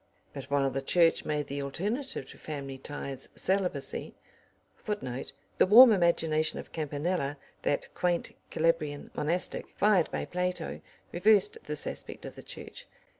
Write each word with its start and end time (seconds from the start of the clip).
But 0.33 0.45
while 0.45 0.71
the 0.71 0.81
Church 0.81 1.25
made 1.25 1.45
the 1.45 1.61
alternative 1.61 2.25
to 2.31 2.37
family 2.39 2.79
ties 2.79 3.29
celibacy 3.35 4.15
[Footnote: 4.77 5.31
The 5.59 5.67
warm 5.67 5.91
imagination 5.91 6.57
of 6.57 6.71
Campanella, 6.71 7.37
that 7.61 7.93
quaint 7.93 8.35
Calabrian 8.49 9.11
monastic, 9.13 9.67
fired 9.67 10.09
by 10.09 10.25
Plato, 10.25 10.81
reversed 11.11 11.59
this 11.65 11.85
aspect 11.85 12.25
of 12.25 12.33
the 12.33 12.41
Church. 12.41 12.87